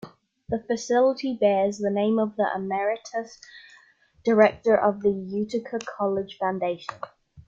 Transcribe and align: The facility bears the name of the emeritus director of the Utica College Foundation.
The 0.49 0.57
facility 0.63 1.37
bears 1.39 1.77
the 1.77 1.91
name 1.91 2.17
of 2.17 2.35
the 2.35 2.49
emeritus 2.55 3.37
director 4.25 4.75
of 4.75 5.01
the 5.01 5.11
Utica 5.11 5.77
College 5.77 6.37
Foundation. 6.39 6.95